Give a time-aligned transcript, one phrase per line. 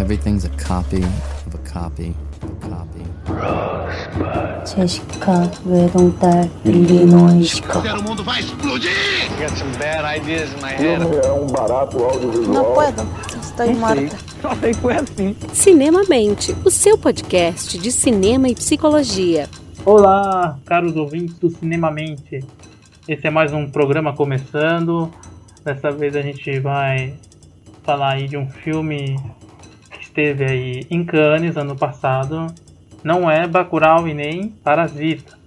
[0.00, 1.02] Everything's a copy
[1.46, 3.04] of a copy of a copy.
[4.66, 6.46] Çeşka ve dontar.
[7.98, 8.90] O mundo vai explodir!
[9.38, 11.26] Got some bad ideas in my head.
[11.26, 12.54] É um barato audiovisual.
[12.54, 13.06] Não puedo,
[13.42, 15.36] estou assim.
[15.52, 19.48] Cinema Mente, o seu podcast de cinema e psicologia.
[19.84, 22.42] Olá, caros ouvintes do Cinema Mente.
[23.06, 25.10] Esse é mais um programa começando.
[25.62, 27.12] Dessa vez a gente vai
[27.82, 29.18] falar aí de um filme
[30.10, 32.48] esteve aí em Cannes ano passado.
[33.02, 35.38] Não é Bacurau e nem Parasita.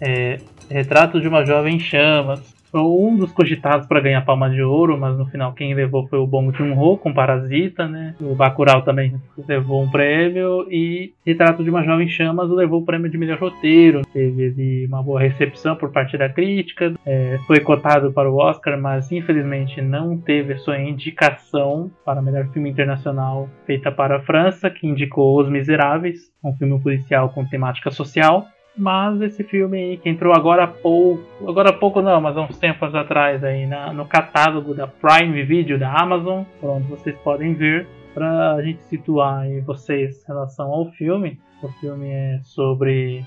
[0.00, 0.40] É
[0.70, 2.40] Retrato de uma Jovem em Chamas.
[2.74, 6.26] Um dos cogitados para ganhar Palma de Ouro, mas no final quem levou foi o
[6.26, 8.14] Bong Joon-ho com Parasita, né?
[8.20, 9.14] O Bacurau também
[9.46, 13.38] levou um prêmio e Retrato de uma Jovem em Chamas levou o prêmio de melhor
[13.38, 14.02] roteiro.
[14.12, 19.10] Teve uma boa recepção por parte da crítica, é, foi cotado para o Oscar, mas
[19.12, 25.40] infelizmente não teve sua indicação para melhor filme internacional feita para a França, que indicou
[25.40, 28.46] Os Miseráveis, um filme policial com temática social.
[28.78, 32.42] Mas esse filme aí, que entrou agora há pouco, agora há pouco não, mas há
[32.42, 37.54] uns tempos atrás aí na, no catálogo da Prime Video da Amazon, onde vocês podem
[37.54, 41.40] ver, para a gente situar aí vocês em relação ao filme.
[41.60, 43.24] O filme é sobre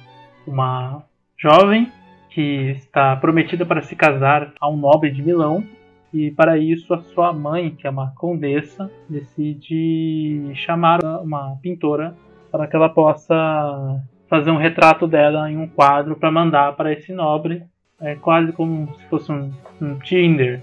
[0.47, 1.03] uma
[1.37, 1.91] jovem
[2.29, 5.65] que está prometida para se casar a um nobre de Milão
[6.13, 12.15] e para isso a sua mãe, que é uma condessa, decide chamar uma pintora
[12.49, 17.11] para que ela possa fazer um retrato dela em um quadro para mandar para esse
[17.11, 17.63] nobre.
[17.99, 19.51] É quase como se fosse um,
[19.81, 20.61] um Tinder,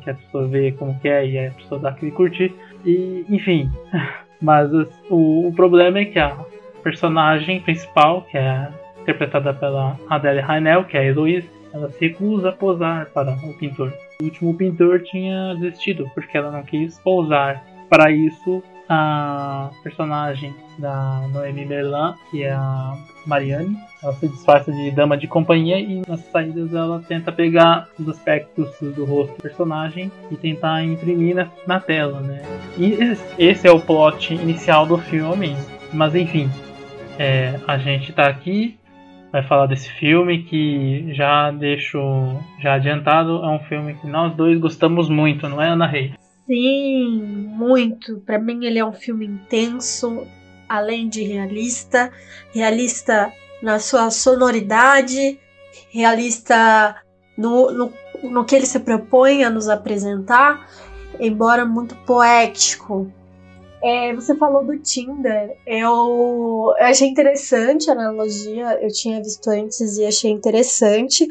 [0.00, 2.54] que a pessoa vê como que é e a pessoa dá aquele curtir.
[2.84, 3.68] E, enfim,
[4.40, 4.70] mas
[5.10, 6.38] o, o problema é que a
[6.84, 8.68] personagem principal, que é
[9.02, 13.58] interpretada pela Adele Haenel, que é a Heloise, ela se recusa a posar para o
[13.58, 13.92] pintor.
[14.22, 17.64] O último pintor tinha desistido porque ela não quis pousar.
[17.90, 24.90] Para isso, a personagem da Noemi Merlan, que é a Marianne, ela se disfarça de
[24.90, 30.10] dama de companhia e nas saídas ela tenta pegar os aspectos do rosto do personagem
[30.30, 32.42] e tentar imprimir na, na tela, né?
[32.78, 32.96] E
[33.38, 35.56] esse é o plot inicial do filme,
[35.92, 36.48] mas enfim,
[37.18, 38.78] é, a gente tá aqui
[39.30, 41.98] vai falar desse filme que já deixo
[42.60, 46.27] já adiantado, é um filme que nós dois gostamos muito, não é Ana Reis?
[46.48, 48.20] Sim, muito.
[48.20, 50.26] Para mim ele é um filme intenso,
[50.66, 52.10] além de realista,
[52.54, 53.30] realista
[53.62, 55.38] na sua sonoridade,
[55.90, 56.96] realista
[57.36, 57.92] no, no,
[58.22, 60.66] no que ele se propõe a nos apresentar,
[61.20, 63.12] embora muito poético.
[63.82, 65.56] É, você falou do Tinder.
[65.66, 68.78] Eu, eu achei interessante a analogia.
[68.82, 71.28] Eu tinha visto antes e achei interessante.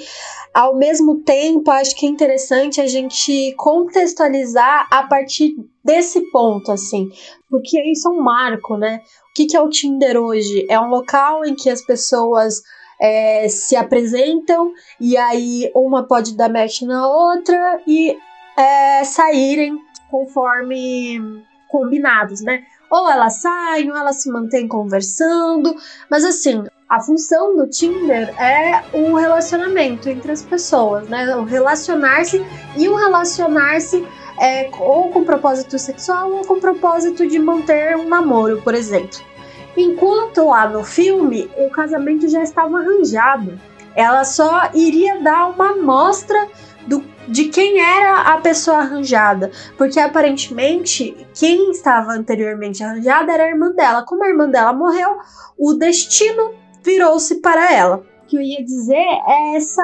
[0.53, 7.09] Ao mesmo tempo, acho que é interessante a gente contextualizar a partir desse ponto, assim,
[7.49, 9.01] porque isso é um marco, né?
[9.29, 10.65] O que, que é o Tinder hoje?
[10.69, 12.61] É um local em que as pessoas
[12.99, 18.17] é, se apresentam e aí uma pode dar match na outra e
[18.57, 19.77] é, saírem
[20.09, 22.63] conforme combinados, né?
[22.89, 25.75] Ou elas saem, ou elas se mantêm conversando,
[26.09, 31.35] mas assim, a função do Tinder é o relacionamento entre as pessoas, né?
[31.35, 32.45] O relacionar-se
[32.77, 34.07] e o relacionar-se
[34.39, 39.19] é, ou com propósito sexual ou com propósito de manter um namoro, por exemplo.
[39.75, 43.59] Enquanto lá no filme o casamento já estava arranjado,
[43.95, 46.47] ela só iria dar uma amostra
[46.87, 53.49] do, de quem era a pessoa arranjada, porque aparentemente quem estava anteriormente arranjada era a
[53.49, 54.03] irmã dela.
[54.03, 55.17] Como a irmã dela morreu,
[55.57, 58.03] o destino virou-se para ela.
[58.23, 59.83] O que eu ia dizer é essa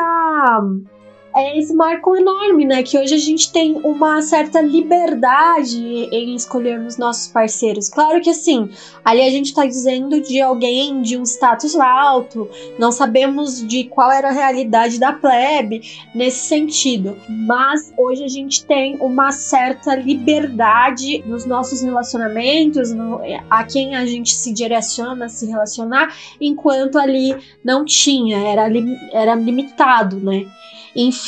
[1.35, 2.83] é esse marco enorme, né?
[2.83, 7.89] Que hoje a gente tem uma certa liberdade em escolhermos nossos parceiros.
[7.89, 8.69] Claro que assim,
[9.03, 14.11] ali a gente tá dizendo de alguém de um status alto, não sabemos de qual
[14.11, 15.81] era a realidade da plebe
[16.13, 17.17] nesse sentido.
[17.27, 23.19] Mas hoje a gente tem uma certa liberdade nos nossos relacionamentos, no,
[23.49, 28.67] a quem a gente se direciona se relacionar, enquanto ali não tinha, era,
[29.11, 30.45] era limitado, né?
[30.95, 31.22] Enfim,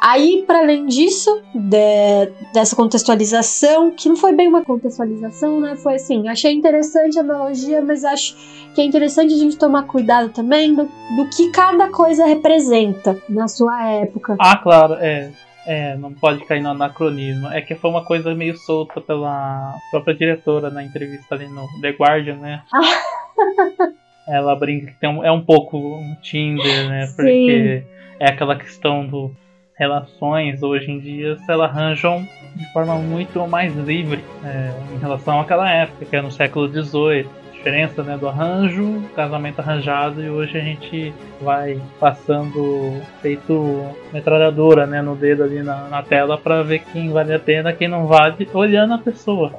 [0.00, 5.76] aí para além disso, de, dessa contextualização, que não foi bem uma contextualização, né?
[5.76, 8.36] Foi assim, achei interessante a analogia, mas acho
[8.74, 13.48] que é interessante a gente tomar cuidado também do, do que cada coisa representa na
[13.48, 14.36] sua época.
[14.38, 15.30] Ah, claro, é.
[15.64, 17.46] É, não pode cair no anacronismo.
[17.48, 21.90] É que foi uma coisa meio solta pela própria diretora na entrevista ali no The
[21.90, 22.62] Guardian, né?
[24.26, 27.06] Ela brinca que tem um, é um pouco um Tinder, né?
[27.16, 27.84] Porque
[28.22, 29.34] é aquela questão do
[29.74, 32.24] relações hoje em dia se arranjam
[32.54, 37.26] de forma muito mais livre é, em relação àquela época, que é no século XVIII.
[37.52, 45.00] Diferença né, do arranjo, casamento arranjado, e hoje a gente vai passando feito metralhadora né,
[45.00, 48.48] no dedo ali na, na tela para ver quem vale a pena, quem não vale,
[48.52, 49.52] olhando a pessoa.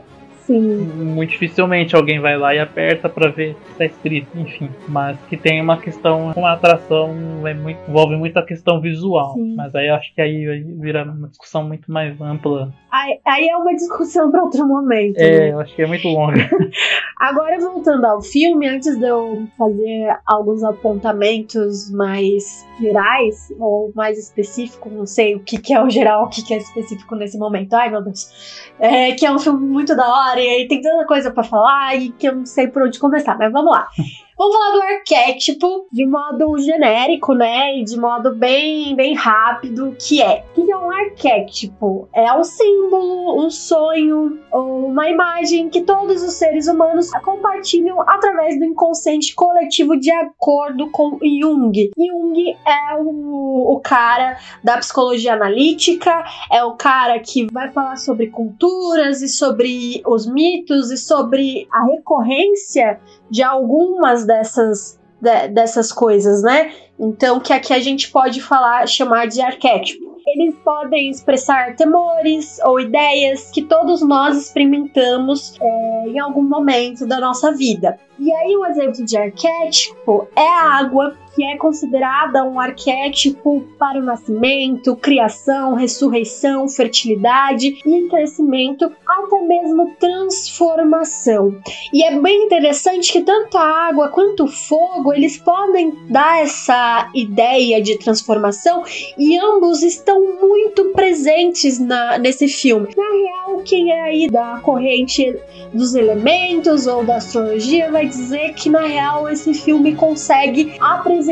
[0.45, 0.77] Sim.
[0.95, 4.69] Muito dificilmente alguém vai lá e aperta para ver o que está escrito, enfim.
[4.87, 7.15] Mas que tem uma questão, uma atração,
[7.47, 9.33] é muito, envolve muito a questão visual.
[9.33, 9.55] Sim.
[9.55, 12.73] Mas aí acho que aí vira uma discussão muito mais ampla.
[12.91, 15.17] Aí, aí é uma discussão para outro momento.
[15.17, 15.51] É, né?
[15.51, 16.49] eu acho que é muito longa.
[17.17, 24.91] Agora, voltando ao filme, antes de eu fazer alguns apontamentos mais gerais, ou mais específicos,
[24.91, 27.73] não sei o que, que é o geral, o que, que é específico nesse momento.
[27.73, 28.71] Ai, meu Deus.
[28.79, 31.95] É, que é um filme muito da hora, e aí tem tanta coisa pra falar,
[31.95, 33.87] e que eu não sei por onde começar, mas vamos lá.
[34.35, 37.77] Vamos falar do arquétipo de modo genérico, né?
[37.77, 40.43] E de modo bem, bem rápido, que é.
[40.55, 42.09] O que é um arquétipo?
[42.11, 48.65] É um símbolo, um sonho, uma imagem que todos os seres humanos compartilham através do
[48.65, 51.91] inconsciente coletivo de acordo com Jung.
[51.95, 58.27] Jung é o, o cara da psicologia analítica, é o cara que vai falar sobre
[58.27, 66.41] culturas e sobre os mitos e sobre a recorrência de algumas dessas, de- dessas coisas,
[66.43, 66.71] né?
[66.99, 70.13] Então, que aqui a gente pode falar, chamar de arquétipo.
[70.25, 77.19] Eles podem expressar temores ou ideias que todos nós experimentamos é, em algum momento da
[77.19, 77.99] nossa vida.
[78.17, 83.99] E aí, um exemplo de arquétipo é a água, que é considerada um arquétipo para
[83.99, 91.57] o nascimento, criação, ressurreição, fertilidade e crescimento, até mesmo transformação.
[91.91, 97.09] E é bem interessante que tanto a água quanto o fogo, eles podem dar essa
[97.15, 98.83] ideia de transformação
[99.17, 102.89] e ambos estão muito presentes na, nesse filme.
[102.95, 105.35] Na real, quem é aí da corrente
[105.73, 111.22] dos elementos ou da astrologia vai dizer que na real esse filme consegue apresentar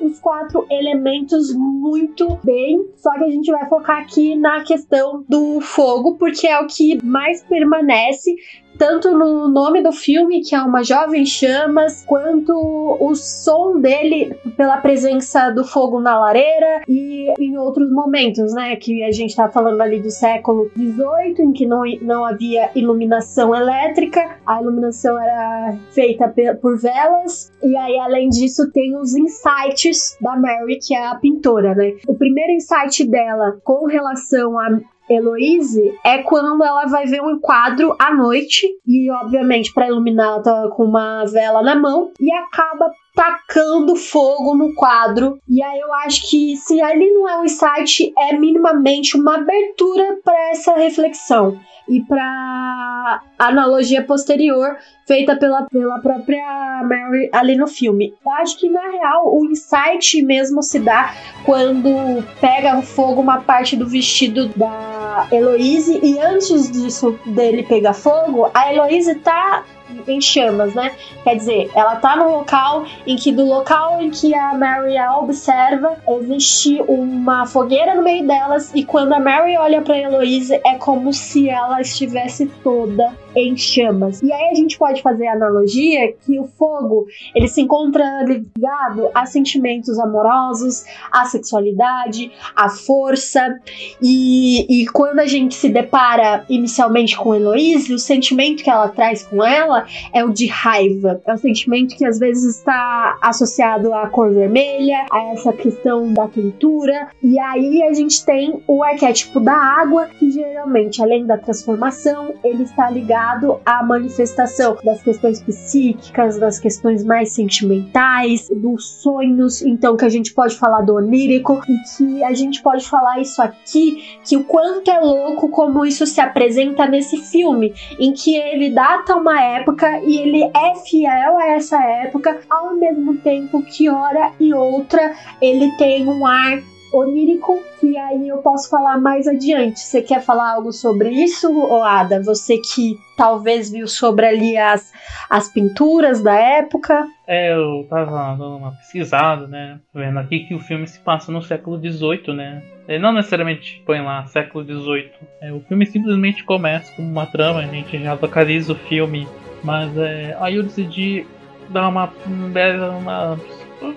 [0.00, 2.86] os quatro elementos muito bem.
[2.96, 7.04] Só que a gente vai focar aqui na questão do fogo, porque é o que
[7.04, 8.34] mais permanece
[8.78, 12.52] tanto no nome do filme, que é uma jovem chamas, quanto
[13.00, 18.76] o som dele pela presença do fogo na lareira e em outros momentos, né?
[18.76, 23.54] Que a gente tá falando ali do século XVIII, em que não, não havia iluminação
[23.54, 30.36] elétrica, a iluminação era feita por velas, e aí, além disso, tem os insights da
[30.36, 31.94] Mary, que é a pintora, né?
[32.06, 37.94] O primeiro insight dela com relação a Heloise é quando ela vai ver um quadro
[37.98, 42.90] à noite e, obviamente, para iluminar, ela tá com uma vela na mão e acaba
[43.16, 45.40] tacando fogo no quadro.
[45.48, 50.18] E aí eu acho que se ali não é um insight, é minimamente uma abertura
[50.22, 51.58] para essa reflexão
[51.88, 54.76] e para analogia posterior
[55.06, 58.12] feita pela, pela própria Mary ali no filme.
[58.24, 61.14] Eu acho que na real o insight mesmo se dá
[61.44, 68.50] quando pega fogo uma parte do vestido da Heloise e antes disso dele pegar fogo,
[68.52, 69.64] a Heloise tá
[70.06, 70.92] em chamas, né?
[71.22, 75.16] Quer dizer, ela tá no local em que do local em que a Mary a
[75.18, 80.74] observa, existe uma fogueira no meio delas e quando a Mary olha para Heloise é
[80.76, 84.22] como se ela estivesse toda em chamas.
[84.22, 89.10] E aí a gente pode fazer a analogia que o fogo, ele se encontra ligado
[89.14, 93.60] a sentimentos amorosos, à sexualidade, à força,
[94.00, 99.24] e, e quando a gente se depara inicialmente com Heloise, o sentimento que ela traz
[99.24, 101.20] com ela é o de raiva.
[101.26, 106.26] É um sentimento que às vezes está associado à cor vermelha, a essa questão da
[106.26, 107.08] quentura.
[107.22, 112.62] E aí a gente tem o arquétipo da água, que geralmente, além da transformação, ele
[112.62, 113.25] está ligado
[113.64, 119.62] à manifestação das questões psíquicas, das questões mais sentimentais, dos sonhos.
[119.62, 123.40] Então, que a gente pode falar do onírico e que a gente pode falar isso
[123.42, 128.70] aqui, que o quanto é louco como isso se apresenta nesse filme, em que ele
[128.70, 134.32] data uma época e ele é fiel a essa época, ao mesmo tempo que hora
[134.38, 139.80] e outra ele tem um ar onírico que aí eu posso falar mais adiante.
[139.80, 142.22] Você quer falar algo sobre isso, Oada?
[142.22, 144.92] Você que talvez viu sobre ali as,
[145.28, 147.06] as pinturas da época.
[147.26, 149.80] É, eu tava dando uma pesquisada, né?
[149.94, 152.62] Vendo aqui que o filme se passa no século XVIII, né?
[152.88, 155.10] Ele não necessariamente põe lá século XVIII.
[155.40, 159.26] É, o filme simplesmente começa com uma trama, a gente já localiza o filme.
[159.64, 161.26] Mas é, aí eu decidi
[161.70, 163.38] dar uma, uma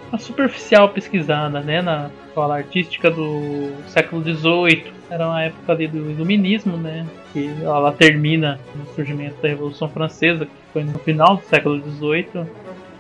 [0.09, 4.93] uma superficial pesquisada, né, na escola artística do século XVIII.
[5.09, 10.45] Era uma época ali do iluminismo, né, que ela termina no surgimento da Revolução Francesa,
[10.45, 12.45] que foi no final do século XVIII.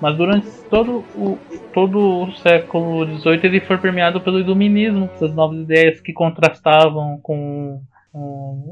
[0.01, 1.37] Mas durante todo o,
[1.73, 7.81] todo o século XVIII ele foi permeado pelo iluminismo, essas novas ideias que contrastavam com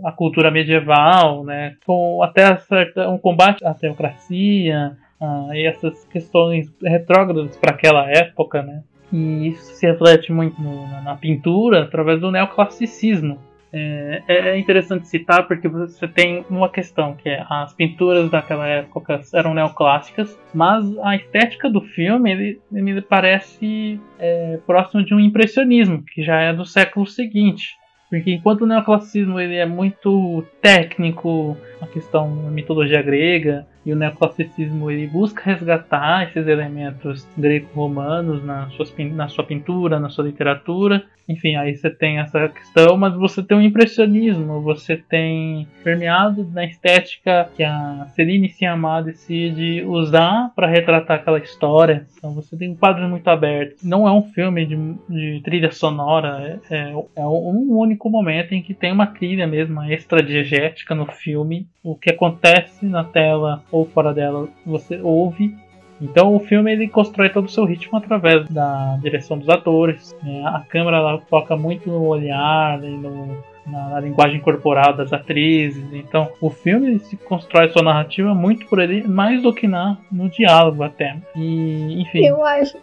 [0.03, 6.71] a cultura medieval, né, com até certa, um combate à teocracia uh, e essas questões
[6.81, 8.83] retrógradas para aquela época, né.
[9.11, 13.39] E isso se reflete muito no, na, pintura através do neoclassicismo.
[13.71, 19.19] É, é, interessante citar porque você tem uma questão que é as pinturas daquela época
[19.33, 26.23] eram neoclássicas, mas a estética do filme ele, parece é, próximo de um impressionismo que
[26.23, 27.75] já é do século seguinte.
[28.09, 33.95] Porque enquanto o neoclassicismo ele é muito técnico, a questão da mitologia grega, e o
[33.95, 38.67] neoclassicismo ele busca resgatar esses elementos greco-romanos na,
[39.13, 41.05] na sua pintura, na sua literatura.
[41.27, 46.63] Enfim, aí você tem essa questão, mas você tem o impressionismo, você tem permeado na
[46.63, 52.05] estética que a Celine Sciamma decide usar para retratar aquela história.
[52.17, 53.75] Então você tem um quadro muito aberto.
[53.83, 54.75] Não é um filme de,
[55.09, 59.83] de trilha sonora, é, é, é um único momento em que tem uma trilha mesmo
[59.83, 61.67] extra-diegética no filme.
[61.83, 65.55] O que acontece na tela ou fora dela você ouve.
[65.99, 70.15] Então o filme ele constrói todo o seu ritmo através da direção dos atores.
[70.23, 70.43] Né?
[70.45, 75.91] A câmera ela foca muito no olhar e no, na, na, linguagem corporal das atrizes.
[75.91, 80.29] Então o filme se constrói sua narrativa muito por ele, mais do que na, no
[80.29, 81.17] diálogo até.
[81.35, 82.25] E enfim.
[82.25, 82.77] Eu acho.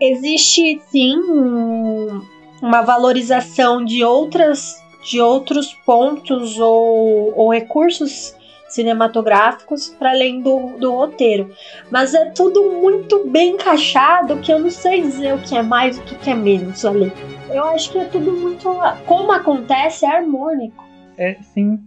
[0.00, 2.20] Existe sim um,
[2.60, 8.36] uma valorização de outras de outros pontos ou, ou recursos
[8.74, 11.50] cinematográficos para além do, do roteiro.
[11.90, 15.98] Mas é tudo muito bem encaixado que eu não sei dizer o que é mais
[15.98, 17.12] e o que é menos ali.
[17.50, 18.68] Eu acho que é tudo muito.
[19.06, 20.84] Como acontece, é harmônico.
[21.18, 21.78] É, sim.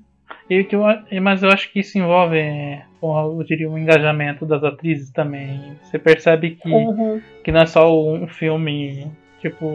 [0.50, 0.68] Eu,
[1.22, 2.38] mas eu acho que isso envolve,
[3.02, 5.76] eu diria, um engajamento das atrizes também.
[5.82, 7.20] Você percebe que, uhum.
[7.44, 9.66] que não é só um filme, tipo,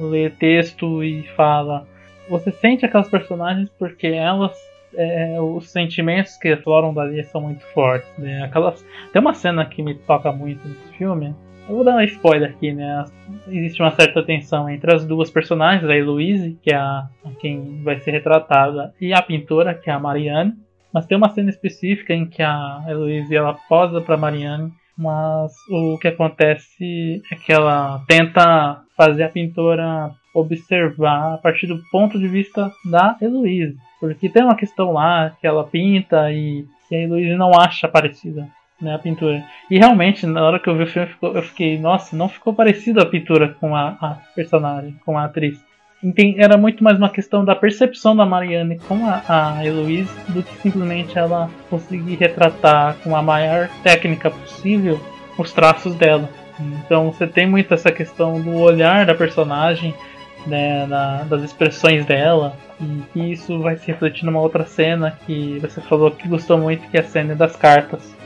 [0.00, 1.86] ler texto e fala.
[2.28, 4.58] Você sente aquelas personagens porque elas
[4.98, 8.12] é, os sentimentos que afloram dali são muito fortes.
[8.18, 8.42] Né?
[8.42, 11.34] Aquelas, tem uma cena que me toca muito nesse filme.
[11.68, 13.04] Eu vou dar um spoiler aqui, né?
[13.46, 17.06] Existe uma certa tensão entre as duas personagens, a Heloise, que é a,
[17.38, 20.54] quem vai ser retratada, e a pintora, que é a Marianne.
[20.92, 25.98] Mas tem uma cena específica em que a Heloise ela posa para Marianne, mas o
[25.98, 32.26] que acontece é que ela tenta fazer a pintora observar a partir do ponto de
[32.26, 33.78] vista da Heloise.
[34.00, 38.48] Porque tem uma questão lá que ela pinta e que a Heloise não acha parecida
[38.80, 39.44] né, a pintura.
[39.70, 43.02] E realmente, na hora que eu vi o filme, eu fiquei, nossa, não ficou parecida
[43.02, 45.64] a pintura com a, a personagem, com a atriz.
[46.36, 49.22] Era muito mais uma questão da percepção da Marianne com a,
[49.56, 55.00] a Heloise do que simplesmente ela conseguir retratar com a maior técnica possível
[55.36, 56.28] os traços dela.
[56.60, 59.94] Então você tem muito essa questão do olhar da personagem,
[60.46, 62.54] né, na, das expressões dela,
[63.14, 66.96] e isso vai se refletir numa outra cena que você falou que gostou muito, que
[66.96, 68.16] é a cena das cartas.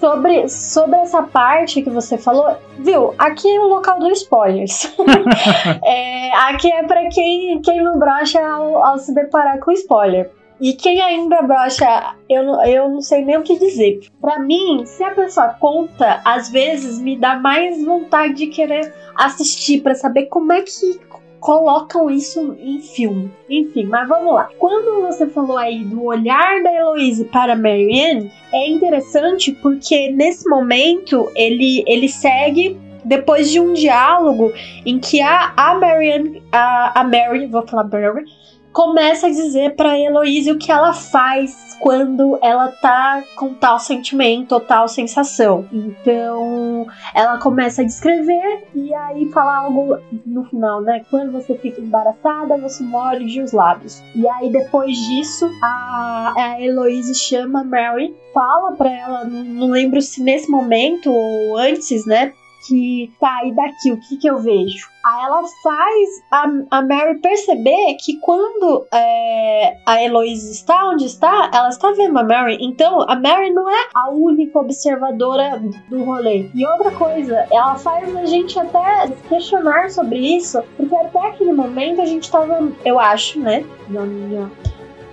[0.00, 3.14] Sobre, sobre essa parte que você falou, viu?
[3.18, 4.96] Aqui é o local dos spoilers.
[5.84, 10.30] é, aqui é para quem, quem não brocha ao, ao se deparar com spoiler.
[10.60, 14.00] E quem ainda brocha, eu, eu não sei nem o que dizer.
[14.20, 19.80] Para mim, se a pessoa conta, às vezes me dá mais vontade de querer assistir
[19.80, 21.00] para saber como é que
[21.40, 23.32] colocam isso em filme.
[23.48, 24.50] Enfim, mas vamos lá.
[24.58, 31.30] Quando você falou aí do olhar da Heloise para Marianne, é interessante porque nesse momento
[31.34, 34.52] ele, ele segue depois de um diálogo
[34.84, 38.24] em que a, a Marianne, a, a Mary, vou falar Mary,
[38.72, 44.52] começa a dizer para Heloise o que ela faz quando ela tá com tal sentimento
[44.52, 45.66] ou tal sensação.
[45.72, 51.02] Então, ela começa a descrever e aí fala algo no final, né?
[51.10, 54.02] Quando você fica embaraçada, você morde os lábios.
[54.14, 59.70] E aí depois disso, a, a Heloise chama a Mary, fala para ela, não, não
[59.70, 62.32] lembro se nesse momento ou antes, né?
[62.66, 64.88] Que tá, e daqui, o que que eu vejo?
[65.04, 71.50] Aí ela faz a, a Mary perceber que quando é, a Heloise está onde está,
[71.54, 72.58] ela está vendo a Mary.
[72.60, 76.50] Então a Mary não é a única observadora do rolê.
[76.54, 82.02] E outra coisa, ela faz a gente até questionar sobre isso, porque até aquele momento
[82.02, 84.50] a gente tava, eu acho, né, minha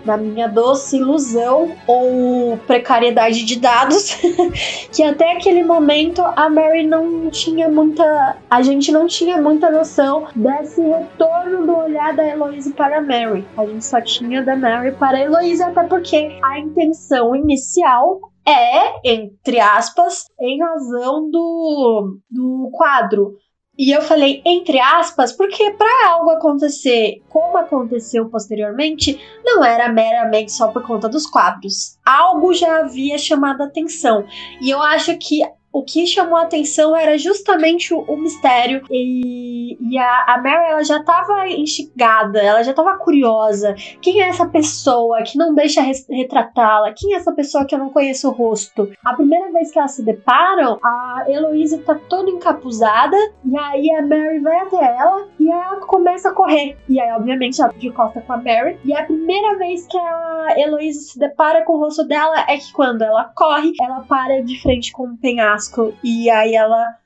[0.08, 4.18] na minha doce ilusão ou precariedade de dados,
[4.92, 8.38] que até aquele momento a Mary não tinha muita.
[8.50, 13.46] A gente não tinha muita noção desse retorno do olhar da Heloise para a Mary.
[13.58, 19.02] A gente só tinha da Mary para a Heloise, até porque a intenção inicial é,
[19.04, 23.36] entre aspas, em razão do, do quadro.
[23.78, 30.52] E eu falei entre aspas, porque para algo acontecer como aconteceu posteriormente, não era meramente
[30.52, 31.98] só por conta dos quadros.
[32.06, 34.26] Algo já havia chamado a atenção.
[34.60, 35.42] E eu acho que
[35.78, 38.82] o que chamou a atenção era justamente o, o mistério.
[38.90, 43.76] E, e a, a Mary ela já estava instigada, ela já estava curiosa.
[44.02, 46.94] Quem é essa pessoa que não deixa retratá-la?
[46.98, 48.92] Quem é essa pessoa que eu não conheço o rosto?
[49.06, 53.16] A primeira vez que elas se deparam, a Heloise tá toda encapuzada.
[53.46, 56.76] E aí a Mary vai até ela e ela começa a correr.
[56.90, 58.80] E aí, obviamente, ela de costa com a Mary.
[58.84, 62.74] E a primeira vez que a Heloise se depara com o rosto dela é que
[62.74, 65.67] quando ela corre, ela para de frente com um penhasco
[66.04, 66.98] e aí ela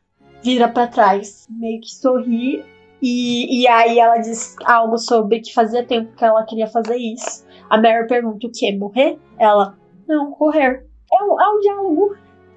[0.43, 2.63] vira para trás, meio que sorri.
[3.01, 7.45] E, e aí ela diz algo sobre que fazia tempo que ela queria fazer isso.
[7.69, 8.71] A Mary pergunta o que?
[8.77, 9.17] Morrer?
[9.39, 9.75] Ela,
[10.07, 10.85] não, correr.
[11.11, 12.15] É um, é um diálogo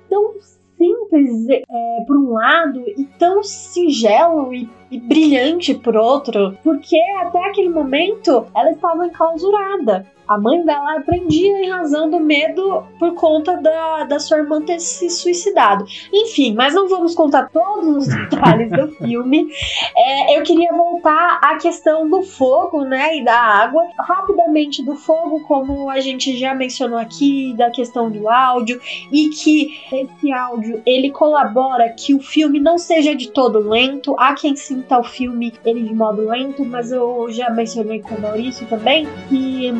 [0.08, 0.34] tão
[0.76, 7.38] simples é, por um lado e tão singelo e, e, brilhante por outro, porque até
[7.48, 10.06] aquele momento ela estava enclausurada.
[10.26, 14.80] A mãe dela aprendia em razão do medo por conta da, da sua irmã ter
[14.80, 15.84] se suicidado.
[16.12, 19.48] Enfim, mas não vamos contar todos os detalhes do filme.
[19.96, 23.82] É, eu queria voltar à questão do fogo, né, e da água.
[23.98, 28.80] Rapidamente do fogo, como a gente já mencionou aqui, da questão do áudio,
[29.12, 34.16] e que esse áudio, ele colabora que o filme não seja de todo lento.
[34.18, 38.20] Há quem sinta o filme ele de modo lento, mas eu já mencionei com o
[38.20, 39.72] Maurício também, que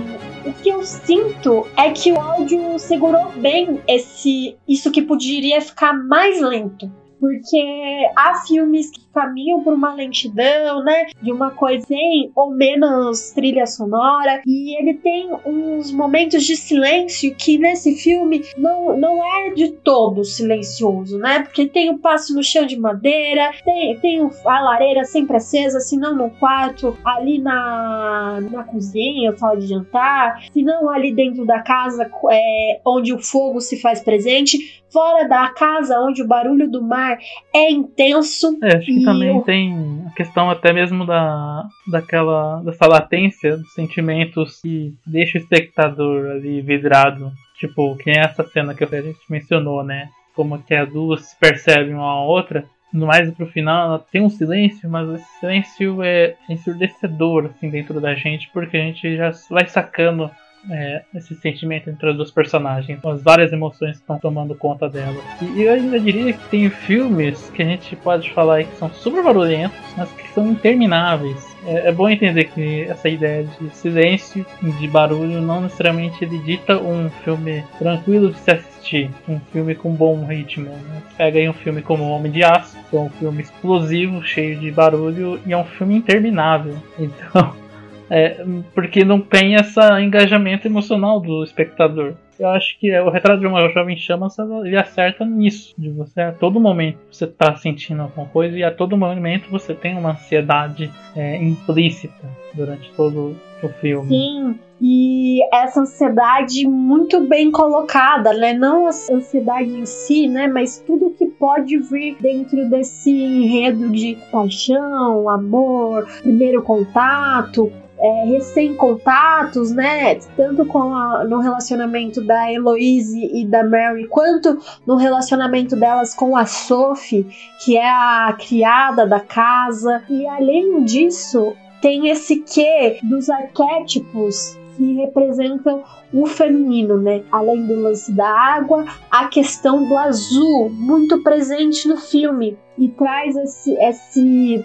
[0.45, 5.93] o que eu sinto é que o áudio segurou bem esse isso que poderia ficar
[5.93, 6.91] mais lento.
[7.19, 11.07] Porque há filmes que caminham por uma lentidão, né?
[11.23, 14.43] De uma coisa sem ou menos trilha sonora.
[14.45, 20.25] E ele tem uns momentos de silêncio que nesse filme não, não é de todo
[20.25, 21.41] silencioso, né?
[21.41, 25.97] Porque tem o passo no chão de madeira, tem, tem a lareira sempre acesa, se
[25.97, 31.61] não no quarto, ali na, na cozinha, sala de jantar, se não ali dentro da
[31.61, 36.81] casa é, onde o fogo se faz presente, fora da casa onde o barulho do
[36.81, 37.19] mar
[37.53, 38.57] é intenso.
[38.63, 45.39] É, também tem a questão até mesmo da daquela dessa latência dos sentimentos que deixa
[45.39, 47.33] o espectador ali vidrado.
[47.57, 50.09] Tipo, que é essa cena que a gente mencionou, né?
[50.35, 52.65] Como que as duas se percebem uma a outra.
[52.93, 58.01] No mais pro final, ela tem um silêncio, mas esse silêncio é ensurdecedor assim dentro
[58.01, 60.31] da gente, porque a gente já vai sacando
[60.71, 65.17] é, esse sentimento entre as duas personagens, as várias emoções que estão tomando conta dela.
[65.41, 69.23] E eu ainda diria que tem filmes que a gente pode falar que são super
[69.23, 71.55] barulhentos, mas que são intermináveis.
[71.67, 76.79] É, é bom entender que essa ideia de silêncio, de barulho, não necessariamente ele dita
[76.79, 80.67] um filme tranquilo de se assistir, um filme com bom ritmo.
[80.71, 81.03] Né?
[81.17, 84.71] Pega aí um filme como Homem de Aço, que é um filme explosivo, cheio de
[84.71, 86.77] barulho, e é um filme interminável.
[87.05, 87.64] Então
[88.11, 92.15] é, porque não tem esse engajamento emocional do espectador.
[92.39, 94.29] Eu acho que é, o retrato de uma jovem chama
[94.65, 95.75] ele acerta nisso.
[95.79, 99.73] De você a todo momento você está sentindo alguma coisa e a todo momento você
[99.73, 104.09] tem uma ansiedade é, implícita durante todo o filme.
[104.09, 108.53] Sim, e essa ansiedade muito bem colocada, né?
[108.53, 110.49] Não a ansiedade em si, né?
[110.49, 119.71] Mas tudo que pode vir dentro desse enredo de paixão, amor, primeiro contato, é, recém-contatos,
[119.73, 120.17] né?
[120.37, 126.37] Tanto com a, no relacionamento da Eloise e da Mary, quanto no relacionamento delas com
[126.37, 127.27] a Sophie,
[127.65, 130.03] que é a criada da casa.
[130.09, 137.23] E além disso, tem esse quê dos arquétipos que representam o feminino, né?
[137.31, 143.37] Além do lance da água, a questão do azul, muito presente no filme, e traz
[143.37, 144.65] esse, esse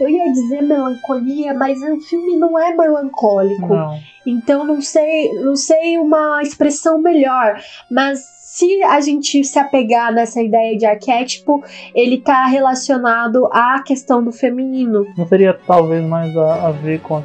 [0.00, 3.74] eu ia dizer melancolia, mas o filme não é melancólico.
[3.74, 3.98] Não.
[4.26, 8.20] Então não sei, não sei uma expressão melhor, mas
[8.58, 11.62] se a gente se apegar nessa ideia de arquétipo,
[11.94, 15.06] ele está relacionado à questão do feminino.
[15.16, 17.22] Não seria talvez mais a, a ver com a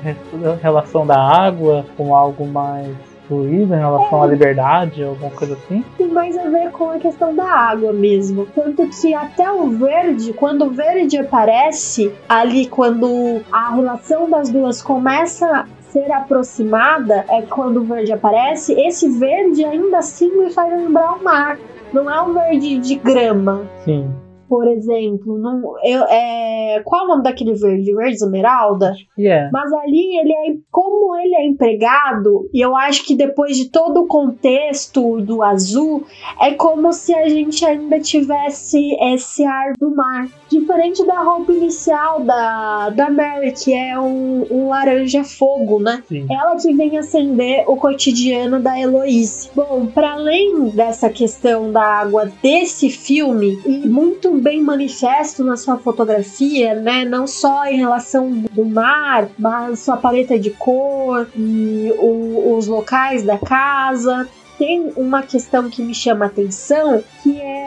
[0.61, 4.27] relação da água, com algo mais fluida em relação é.
[4.27, 5.83] à liberdade, alguma coisa assim?
[5.97, 8.45] Tem mais a ver com a questão da água mesmo.
[8.53, 14.81] Tanto que até o verde, quando o verde aparece, ali quando a relação das duas
[14.81, 21.13] começa ser aproximada, é quando o verde aparece, esse verde ainda assim me faz lembrar
[21.13, 21.59] o mar.
[21.93, 23.61] Não é um verde de grama.
[23.85, 24.11] Sim.
[24.53, 27.91] Por exemplo, não, eu, é, qual é o nome daquele verde?
[27.91, 28.93] Verde esmeralda?
[29.17, 29.49] É.
[29.51, 34.01] Mas ali ele é como ele é empregado, e eu acho que depois de todo
[34.01, 36.05] o contexto do azul,
[36.39, 40.27] é como se a gente ainda tivesse esse ar do mar.
[40.51, 46.03] Diferente da roupa inicial da, da Mary, que é um, um laranja fogo, né?
[46.07, 46.27] Sim.
[46.29, 49.49] Ela que vem acender o cotidiano da Heloíse.
[49.55, 55.77] Bom, para além dessa questão da água desse filme, e muito bem manifesto na sua
[55.77, 57.05] fotografia, né?
[57.05, 63.23] Não só em relação do mar, mas sua paleta de cor e o- os locais
[63.23, 64.27] da casa.
[64.57, 67.62] Tem uma questão que me chama atenção, que é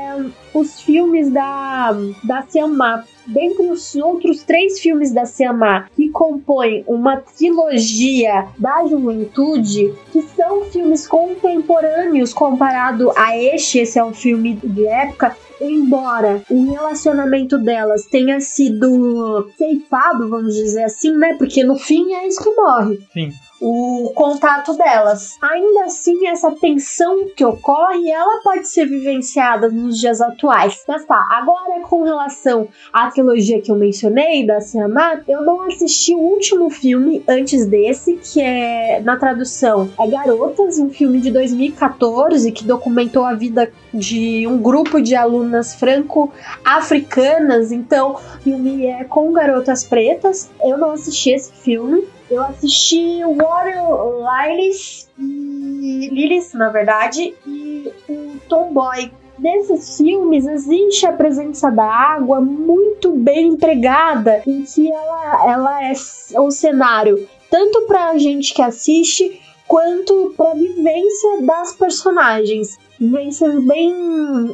[0.55, 1.93] os filmes da,
[2.25, 3.05] da Siamá.
[3.27, 10.65] Dentre os outros três filmes da Siamá, que compõem uma trilogia da juventude, que são
[10.67, 18.05] filmes contemporâneos comparado a este, esse é um filme de época, embora o relacionamento delas
[18.07, 21.35] tenha sido ceifado, vamos dizer assim, né?
[21.35, 23.33] Porque no fim é isso que morre Sim.
[23.61, 25.37] O contato delas.
[25.43, 30.83] Ainda assim, essa tensão que ocorre, ela pode ser vivenciada nos dias atuais.
[30.87, 36.15] Mas tá, agora com relação à trilogia que eu mencionei, da Siamá, eu não assisti
[36.15, 42.53] o último filme antes desse, que é, na tradução, é Garotas, um filme de 2014
[42.53, 47.73] que documentou a vida de um grupo de alunas franco-africanas.
[47.73, 50.51] Então, o filme é com garotas pretas.
[50.63, 52.07] Eu não assisti esse filme.
[52.31, 53.83] Eu assisti Water
[54.49, 59.11] Lilies e Lilies, na verdade, e o Tomboy.
[59.39, 65.93] Nesses filmes existe a presença da água muito bem empregada, em que ela, ela é
[66.41, 72.79] o cenário tanto para a gente que assiste quanto para a vivência das personagens.
[72.99, 73.93] Vivências bem,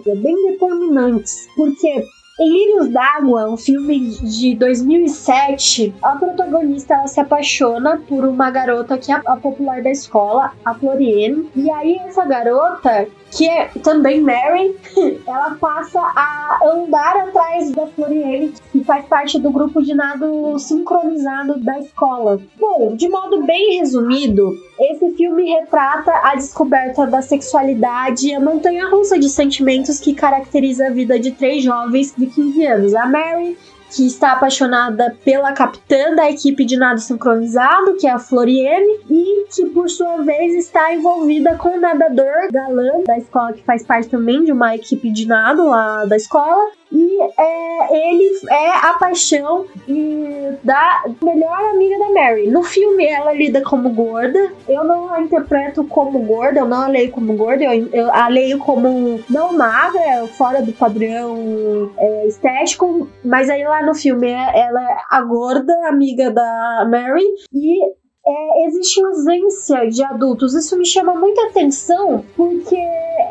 [0.04, 1.48] bem determinantes.
[1.56, 2.04] Porque
[2.40, 8.96] em Lírios d'Água, um filme de 2007, a protagonista ela se apaixona por uma garota
[8.96, 11.48] que é a popular da escola, a Floriane.
[11.54, 14.76] E aí essa garota, que é também Mary,
[15.26, 21.58] ela passa a andar atrás da Floriane, que faz parte do grupo de nado sincronizado
[21.58, 22.40] da escola.
[22.60, 28.88] Bom, de modo bem resumido, esse filme retrata a descoberta da sexualidade e a montanha
[28.88, 32.94] russa de sentimentos que caracteriza a vida de três jovens de 15 anos.
[32.94, 33.56] A Mary,
[33.94, 39.46] que está apaixonada pela capitã da equipe de nado sincronizado, que é a Floriane, e
[39.54, 44.08] que por sua vez está envolvida com o nadador galã da escola, que faz parte
[44.08, 46.70] também de uma equipe de nado lá da escola.
[46.92, 52.48] E é, ele é a paixão e da melhor amiga da Mary.
[52.48, 54.52] No filme, ela lida como gorda.
[54.68, 58.28] Eu não a interpreto como gorda, eu não a leio como gorda, eu, eu a
[58.28, 63.08] leio como não magra, fora do padrão é, estético.
[63.24, 67.24] Mas aí lá no filme, é- ela é a gorda amiga da Mary.
[67.54, 70.54] E é, existe ausência de adultos.
[70.54, 72.76] Isso me chama muita atenção porque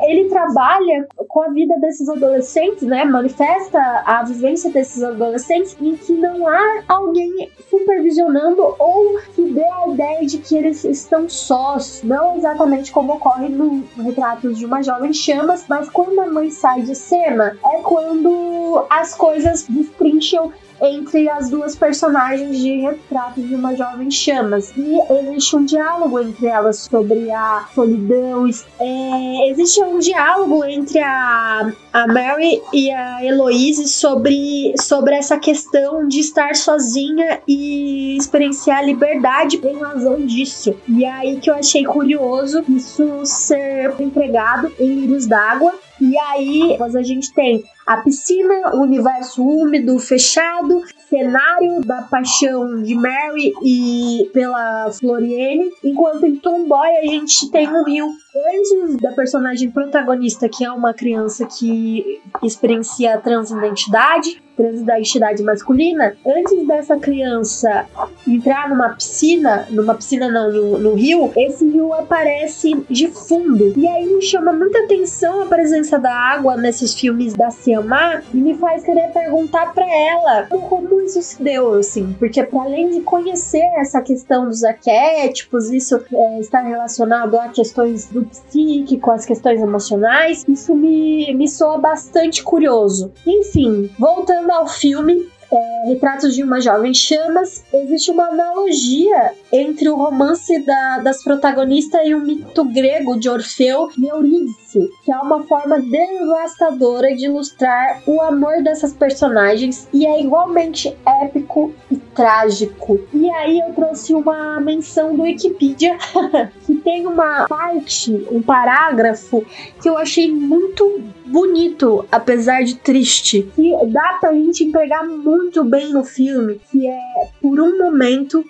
[0.04, 3.06] ele trabalha com a vida desses adolescentes, né?
[3.06, 9.88] Manifesta a vivência desses adolescentes em que não há alguém supervisionando ou que dê a
[9.88, 12.01] ideia de que eles estão sós.
[12.04, 16.82] Não exatamente como ocorre no Retratos de uma Jovem Chamas, mas quando a mãe sai
[16.82, 23.75] de cena é quando as coisas destrincham entre as duas personagens de Retratos de uma
[23.75, 24.73] Jovem Chamas.
[24.75, 28.49] E existe um diálogo entre elas sobre a solidão.
[28.79, 36.07] É, existe um diálogo entre a, a Mary e a Heloise sobre, sobre essa questão
[36.07, 40.75] de estar sozinha e experienciar a liberdade em razão disso.
[40.87, 45.73] E é aí que eu achei curioso isso ser empregado em Lírios d'Água.
[46.01, 52.95] E aí, a gente tem a piscina, o universo úmido, fechado, cenário da paixão de
[52.95, 59.69] Mary e pela Floriane, enquanto em Tomboy a gente tem um rio antes da personagem
[59.69, 67.85] protagonista, que é uma criança que experiencia a transidentidade, transidentidade masculina, antes dessa criança
[68.27, 73.73] entrar numa piscina, numa piscina não, no, no rio, esse rio aparece de fundo.
[73.77, 78.37] E aí me chama muita atenção a presença da água nesses filmes da Siamá e
[78.37, 82.89] me faz querer perguntar pra ela como, como isso se deu, assim, porque para além
[82.89, 89.25] de conhecer essa questão dos arquétipos, isso é, está relacionado a questões do psíquico, as
[89.25, 93.12] questões emocionais, isso me, me soa bastante curioso.
[93.25, 99.97] Enfim, voltando ao filme, é, Retratos de uma Jovem Chamas, existe uma analogia entre o
[99.97, 105.43] romance da, das protagonistas e o mito grego de Orfeu e Eurídice, que é uma
[105.43, 112.99] forma devastadora de ilustrar o amor dessas personagens e é igualmente épico e trágico.
[113.13, 115.97] E aí eu trouxe uma menção do Wikipedia
[116.71, 119.45] que tem uma parte, um parágrafo
[119.81, 125.91] que eu achei muito bonito, apesar de triste, que dá pra gente empregar muito bem
[125.91, 126.99] no filme, que é
[127.41, 128.45] por um momento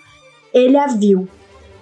[0.54, 1.28] ele a viu,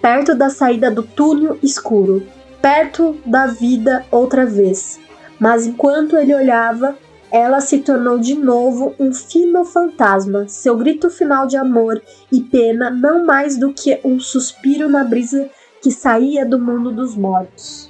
[0.02, 2.26] perto da saída do túnel escuro,
[2.62, 4.98] perto da vida outra vez.
[5.38, 6.98] Mas enquanto ele olhava,
[7.32, 12.90] ela se tornou de novo um fino fantasma, seu grito final de amor e pena
[12.90, 15.50] não mais do que um suspiro na brisa
[15.82, 17.90] que saía do mundo dos mortos.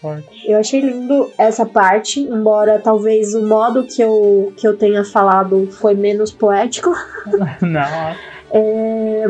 [0.00, 0.50] Forte.
[0.50, 5.66] Eu achei lindo essa parte, embora talvez o modo que eu, que eu tenha falado
[5.72, 6.92] foi menos poético.
[7.62, 7.80] Não,
[8.52, 9.24] É,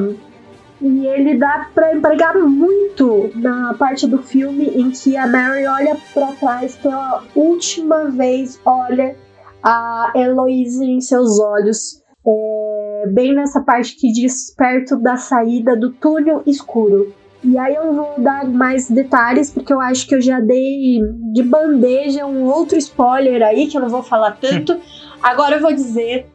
[0.80, 5.96] E ele dá pra empregar muito na parte do filme em que a Mary olha
[6.12, 9.16] pra trás pela última vez, olha
[9.62, 12.02] a Heloise em seus olhos.
[12.26, 17.14] É, bem nessa parte que diz perto da saída do túnel escuro.
[17.44, 20.98] E aí eu vou dar mais detalhes, porque eu acho que eu já dei
[21.32, 24.80] de bandeja um outro spoiler aí, que eu não vou falar tanto.
[25.22, 26.26] Agora eu vou dizer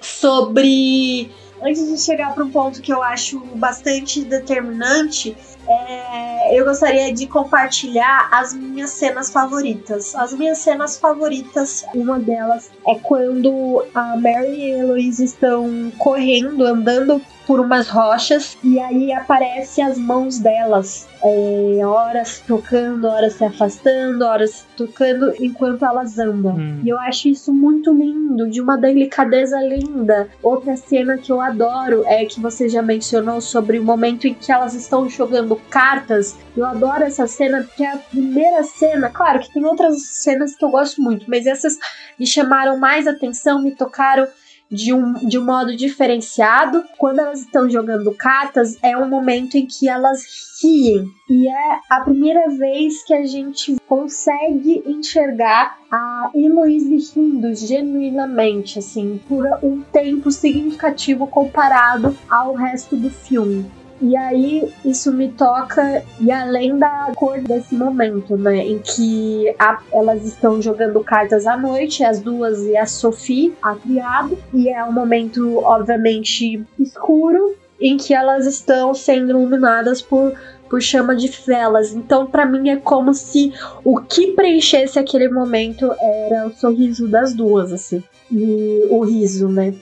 [0.00, 1.30] sobre.
[1.62, 5.36] Antes de chegar para um ponto que eu acho bastante determinante,
[5.68, 10.14] é, eu gostaria de compartilhar as minhas cenas favoritas.
[10.14, 16.64] As minhas cenas favoritas, uma delas é quando a Mary e a Heloise estão correndo,
[16.64, 23.44] andando por umas rochas e aí aparece as mãos delas, é, horas tocando, horas se
[23.44, 26.56] afastando, horas tocando enquanto elas andam.
[26.56, 26.82] Hum.
[26.84, 30.28] E eu acho isso muito lindo, de uma delicadeza linda.
[30.42, 34.52] Outra cena que eu adoro é que você já mencionou sobre o momento em que
[34.52, 36.36] elas estão jogando cartas.
[36.56, 40.64] Eu adoro essa cena porque é a primeira cena, claro que tem outras cenas que
[40.64, 41.76] eu gosto muito, mas essas
[42.18, 44.26] me chamaram mais atenção, me tocaram
[44.70, 46.84] de um, de um modo diferenciado.
[46.96, 50.24] Quando elas estão jogando cartas, é um momento em que elas
[50.62, 51.06] riem.
[51.28, 59.20] E é a primeira vez que a gente consegue enxergar a Heloise rindo genuinamente, assim,
[59.28, 63.70] por um tempo significativo comparado ao resto do filme.
[64.00, 68.58] E aí isso me toca, e além da cor desse momento, né?
[68.58, 73.74] Em que a- elas estão jogando cartas à noite, as duas e a Sophie, a
[73.74, 80.32] criada, e é um momento, obviamente, escuro, em que elas estão sendo iluminadas por,
[80.68, 81.92] por chama de velas.
[81.92, 83.52] Então, pra mim, é como se
[83.84, 88.02] o que preenchesse aquele momento era o sorriso das duas, assim.
[88.30, 89.74] E o riso, né?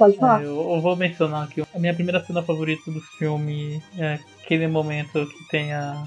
[0.00, 0.40] Pode falar.
[0.40, 1.62] É, eu, eu vou mencionar aqui.
[1.74, 6.04] A minha primeira cena favorita do filme é aquele momento que tem a,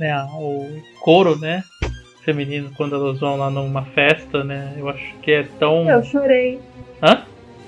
[0.00, 0.66] né, a- o
[1.00, 1.62] coro, né?
[2.24, 4.74] Feminino, quando elas vão lá numa festa, né?
[4.76, 5.88] Eu acho que é tão.
[5.88, 6.60] Eu chorei.
[7.00, 7.22] Hã?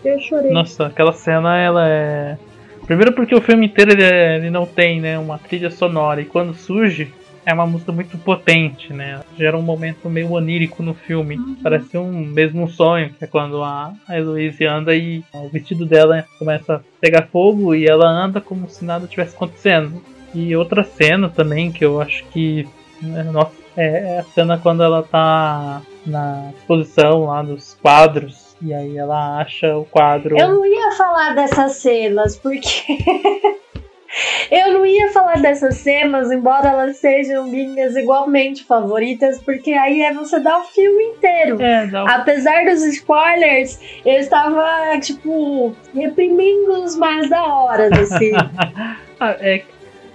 [0.05, 0.51] Eu chorei.
[0.51, 2.37] Nossa, aquela cena ela é.
[2.85, 6.25] Primeiro porque o filme inteiro ele, é- ele não tem né, uma trilha sonora e
[6.25, 7.13] quando surge
[7.49, 9.21] é uma música muito potente, né?
[9.39, 11.39] Gera um momento meio onírico no filme.
[11.63, 15.87] Parece um mesmo um sonho, que é quando a, a Heloise anda e o vestido
[15.87, 20.03] dela começa a pegar fogo e ela anda como se nada tivesse acontecendo.
[20.35, 22.69] E outra cena também que eu acho que.
[23.01, 28.55] né, Nossa, é, é a cena quando ela tá na exposição lá dos quadros.
[28.61, 30.39] E aí ela acha o quadro.
[30.39, 32.99] Eu não ia falar dessas cenas, porque.
[34.51, 40.13] eu não ia falar dessas cenas, embora elas sejam minhas igualmente favoritas, porque aí é
[40.13, 41.61] você dar o filme inteiro.
[41.63, 48.33] É, um- Apesar dos spoilers, eu estava, tipo, reprimindo os mais da hora, assim.
[49.21, 49.63] Ah, é,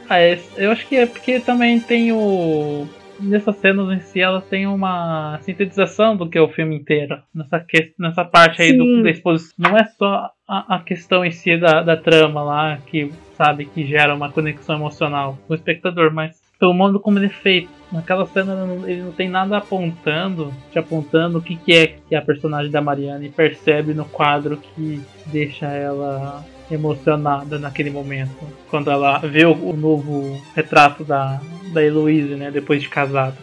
[0.09, 2.87] ah, é- eu acho que é porque também tem o.
[3.23, 7.21] Nessas cenas em si, elas têm uma sintetização do que é o filme inteiro.
[7.33, 9.53] Nessa, que, nessa parte aí do, da exposição.
[9.57, 13.85] Não é só a, a questão em si da, da trama lá, que sabe que
[13.85, 17.69] gera uma conexão emocional com o espectador, mas pelo modo como ele é feito.
[17.91, 18.53] Naquela cena
[18.85, 22.81] ele não tem nada apontando, te apontando o que, que é que a personagem da
[22.81, 28.47] Mariana percebe no quadro que deixa ela emocionada naquele momento.
[28.69, 31.41] Quando ela vê o novo retrato da,
[31.73, 32.51] da Heloise, né?
[32.51, 33.37] Depois de casada.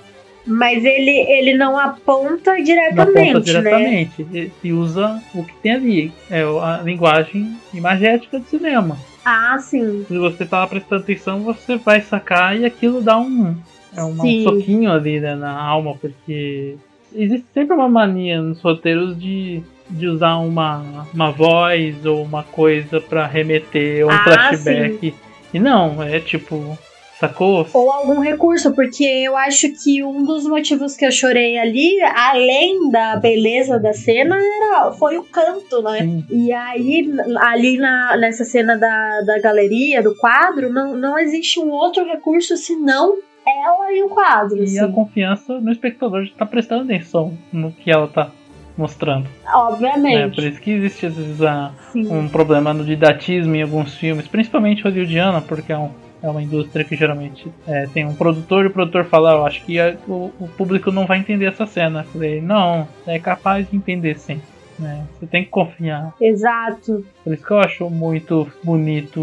[0.46, 3.40] Mas ele, ele não aponta Não diretamente, aponta né?
[3.44, 4.26] diretamente.
[4.32, 6.12] E, e usa o que tem ali.
[6.30, 8.96] É a linguagem imagética do cinema.
[9.24, 10.04] Ah, sim.
[10.08, 13.54] Se você tá prestando atenção, você vai sacar e aquilo dá um,
[13.94, 14.42] é uma- um Sim.
[14.44, 16.76] soquinho ali né, na alma, porque
[17.14, 19.62] existe sempre uma mania nos roteiros de
[19.92, 25.12] de usar uma, uma voz ou uma coisa pra remeter ou um Ah, flashback.
[25.52, 26.78] E não, é tipo,
[27.20, 27.66] sacou?
[27.74, 32.90] Ou algum recurso, porque eu acho que um dos motivos que eu chorei ali, além
[32.90, 35.98] da beleza da cena, era, foi o canto, né?
[35.98, 36.24] Sim.
[36.30, 41.70] E aí, ali na, nessa cena da, da galeria, do quadro, não, não existe um
[41.70, 44.58] outro recurso senão ela e o quadro.
[44.58, 44.92] E a assim.
[44.92, 48.30] confiança no espectador de estar prestando atenção no que ela tá
[48.76, 49.28] mostrando.
[49.52, 50.36] Obviamente.
[50.36, 54.82] Por isso que existe às vezes a, um problema no didatismo em alguns filmes, principalmente
[54.82, 55.90] hollywoodiana, porque é, um,
[56.22, 59.62] é uma indústria que geralmente é, tem um produtor e o produtor fala, eu acho
[59.64, 62.00] que a- o, o público não vai entender essa cena.
[62.00, 64.40] Eu falei, não, é capaz de entender sim.
[64.78, 65.06] né?
[65.18, 66.12] Você tem que confiar.
[66.20, 67.04] Exato.
[67.24, 69.20] Por isso que eu acho muito bonito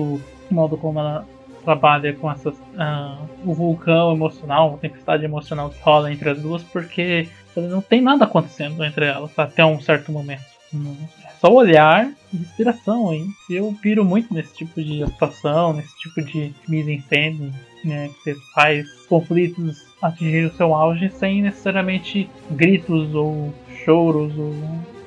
[0.49, 1.25] o modo como ela
[1.63, 6.63] trabalha com essas ah, o vulcão emocional, a tempestade emocional que rola entre as duas,
[6.63, 10.43] porque não tem nada acontecendo entre elas até um certo momento.
[10.71, 13.27] Não- É só olhar e respiração, hein?
[13.49, 18.09] Eu piro muito nesse tipo de atuação, nesse tipo de mise-en-scène, né?
[18.09, 24.53] Que você faz conflitos atingir o seu auge sem necessariamente gritos ou choros ou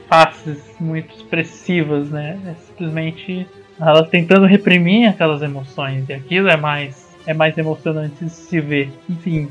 [0.08, 2.38] faces muito expressivas, né?
[2.46, 3.46] É simplesmente
[3.78, 8.90] ela tentando reprimir aquelas emoções e aquilo é mais é mais emocionante se ver.
[9.08, 9.48] Enfim,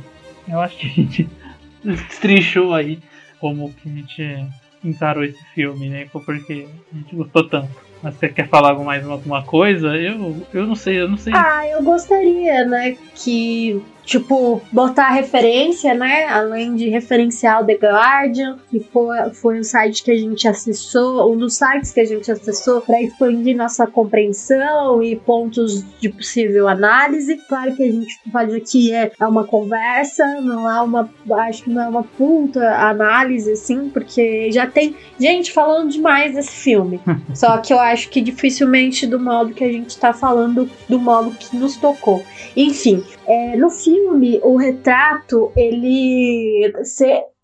[0.47, 1.29] eu acho que a gente
[1.83, 2.99] destrinchou aí
[3.39, 4.45] como que a gente
[4.83, 6.07] encarou esse filme, né?
[6.11, 7.69] Porque a gente gostou tanto.
[8.01, 9.89] Mas você quer falar mais alguma coisa?
[9.95, 11.33] Eu, eu não sei, eu não sei.
[11.35, 18.57] Ah, eu gostaria, né, que, tipo, botar referência, né, além de referenciar o The Guardian,
[18.67, 22.31] que foi, foi o site que a gente acessou, um dos sites que a gente
[22.31, 27.37] acessou para expandir nossa compreensão e pontos de possível análise.
[27.47, 31.07] Claro que a gente faz aqui é, é uma conversa, não é uma,
[31.47, 36.55] acho que não é uma puta análise, assim, porque já tem gente falando demais desse
[36.55, 36.99] filme.
[37.35, 41.29] Só que eu acho que dificilmente do modo que a gente tá falando, do modo
[41.37, 42.23] que nos tocou.
[42.55, 46.73] Enfim, é, no filme, o retrato, ele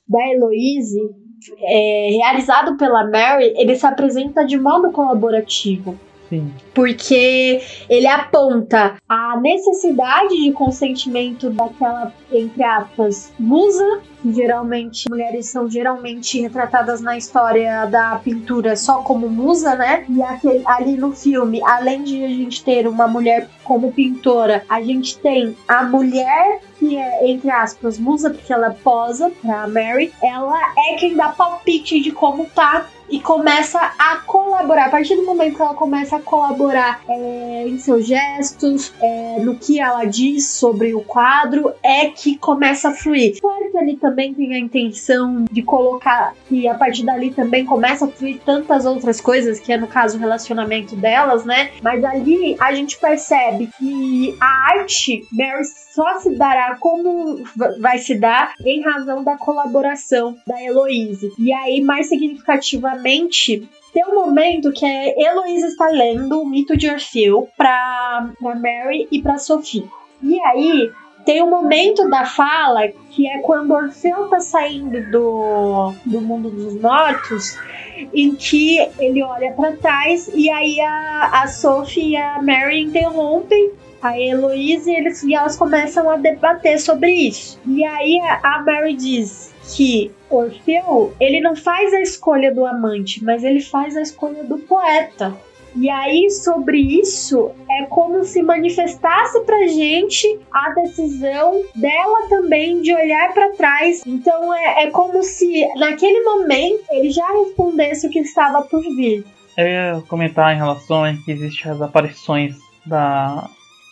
[0.07, 0.99] da Heloise,
[1.61, 5.95] é, realizado pela Mary, ele se apresenta de modo colaborativo
[6.27, 6.51] Sim.
[6.73, 14.01] porque ele aponta a necessidade de consentimento daquela, entre aspas, musa,
[14.33, 20.05] geralmente, mulheres são geralmente retratadas na história da pintura só como musa, né?
[20.09, 24.81] E aquele, ali no filme, além de a gente ter uma mulher como pintora, a
[24.81, 30.59] gente tem a mulher que é, entre aspas, musa, porque ela posa pra Mary, ela
[30.77, 34.87] é quem dá palpite de como tá e começa a colaborar.
[34.87, 39.55] A partir do momento que ela começa a colaborar é, em seus gestos, é, no
[39.55, 43.39] que ela diz sobre o quadro, é que começa a fluir.
[43.39, 48.05] Claro que ali também tem a intenção de colocar que a partir dali também começa
[48.05, 51.71] a fluir tantas outras coisas, que é no caso o relacionamento delas, né?
[51.81, 57.43] Mas ali a gente percebe que a arte, Mary só se dará como
[57.79, 61.31] vai se dar em razão da colaboração da Heloise.
[61.37, 66.89] E aí, mais significativamente, tem um momento que a Heloise está lendo o mito de
[66.89, 69.87] Orfeu para Mary e para Sophie.
[70.21, 70.91] E aí,
[71.25, 76.79] tem um momento da fala que é quando Orfeu tá saindo do, do mundo dos
[76.79, 77.57] mortos,
[78.13, 83.71] em que ele olha para trás e aí a, a Sophie e a Mary interrompem
[84.01, 87.59] a Heloise e, eles, e elas começam a debater sobre isso.
[87.65, 93.43] E aí a Mary diz que Orfeu, ele não faz a escolha do amante, mas
[93.43, 95.35] ele faz a escolha do poeta.
[95.75, 102.93] E aí, sobre isso, é como se manifestasse pra gente a decisão dela também de
[102.93, 104.03] olhar para trás.
[104.05, 109.25] Então, é, é como se naquele momento ele já respondesse o que estava por vir.
[109.57, 113.49] Eu ia comentar em relação a que existem as aparições da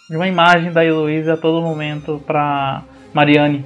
[0.10, 3.64] de uma imagem da Heloísa a todo momento para Marianne,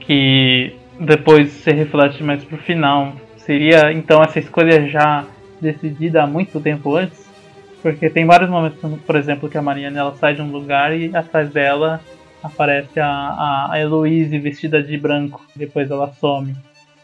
[0.00, 3.14] que depois se reflete mais pro final.
[3.38, 5.24] Seria então essa escolha já
[5.60, 7.29] decidida há muito tempo antes?
[7.82, 11.14] Porque tem vários momentos, por exemplo, que a Marianne ela sai de um lugar e
[11.14, 12.00] atrás dela
[12.42, 16.54] aparece a, a, Heloise vestida de branco, depois ela some.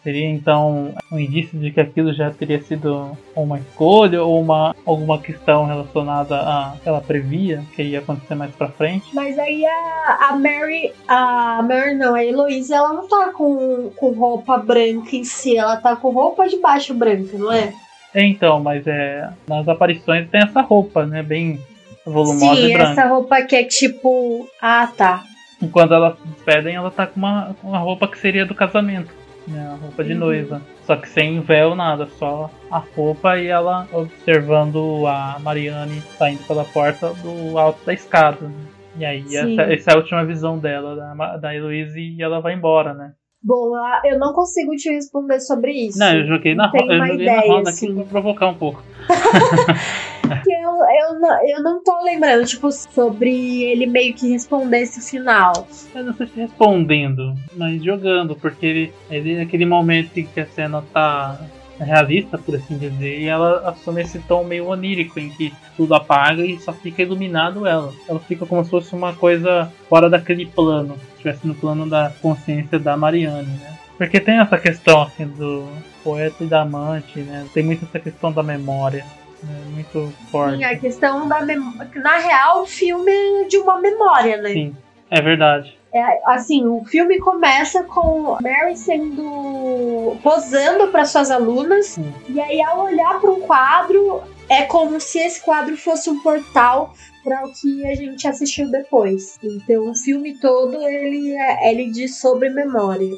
[0.02, 5.18] Seria então um indício de que aquilo já teria sido uma escolha ou uma alguma
[5.18, 9.12] questão relacionada a que ela previa que ia acontecer mais pra frente.
[9.12, 14.10] Mas aí a, a Mary, a Mary não, a Heloise, ela não tá com, com
[14.10, 17.74] roupa branca em si, ela tá com roupa de baixo branca, não é?
[18.16, 21.60] É, então, mas é nas aparições tem essa roupa, né, bem
[22.04, 22.90] volumosa Sim, e branca.
[22.92, 24.48] essa roupa que é tipo.
[24.60, 25.22] Ah, tá.
[25.60, 29.10] E quando elas se despedem, ela tá com uma, uma roupa que seria do casamento.
[29.46, 30.18] né, a roupa de Uhum.
[30.18, 30.60] noiva.
[30.84, 36.64] Só que sem véu, nada, só a roupa e ela observando a Mariane saindo pela
[36.64, 38.38] porta do alto da escada.
[38.48, 38.54] né?
[38.98, 42.54] E aí, essa, essa é a última visão dela, da, da Heloise, e ela vai
[42.54, 43.12] embora, né?
[43.46, 43.70] Bom,
[44.04, 45.96] eu não consigo te responder sobre isso.
[46.00, 47.86] Não, eu joguei na, Não tenho ro- eu joguei na ideia, roda assim.
[47.86, 48.82] aqui pra provocar um pouco.
[49.06, 55.00] Porque eu, eu, não, eu não tô lembrando, tipo, sobre ele meio que responder esse
[55.08, 55.68] final.
[55.94, 60.46] Eu não sei se respondendo, mas jogando, porque ele, ele naquele momento em que a
[60.46, 61.38] cena tá
[61.78, 66.44] realista, por assim dizer, e ela assume esse tom meio onírico, em que tudo apaga
[66.44, 67.92] e só fica iluminado ela.
[68.08, 70.96] Ela fica como se fosse uma coisa fora daquele plano,
[71.26, 73.76] estivesse no plano da consciência da Mariane, né?
[73.98, 75.66] Porque tem essa questão assim do
[76.04, 77.46] poeta e da amante, né?
[77.52, 79.04] Tem muito essa questão da memória,
[79.42, 79.62] né?
[79.70, 80.58] muito forte.
[80.58, 81.90] Sim, a questão da memória.
[81.96, 84.50] Na real, o filme é de uma memória, né?
[84.50, 84.76] Sim,
[85.10, 85.76] é verdade.
[85.94, 90.16] É, assim, o filme começa com Mary sendo.
[90.22, 91.86] posando para suas alunas.
[91.86, 92.12] Sim.
[92.28, 96.94] E aí, ao olhar para um quadro, é como se esse quadro fosse um portal
[97.24, 99.38] para o que a gente assistiu depois.
[99.42, 103.10] Então, o filme todo ele, é- ele diz sobre memória.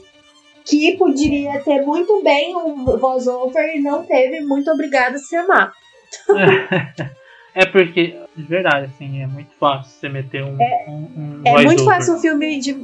[0.64, 4.41] Que poderia ter muito bem um voice-over e não teve.
[4.41, 5.72] Muito obrigada, se amar.
[7.55, 10.57] É porque, de verdade, assim, é muito fácil você meter um.
[10.87, 12.74] um, um É muito fácil um filme de,